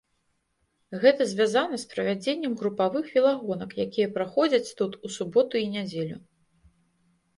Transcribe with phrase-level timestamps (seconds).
[1.03, 6.17] Гэта звязана з правядзеннем групавых велагонак, якія праходзяць тут у суботу і нядзелю.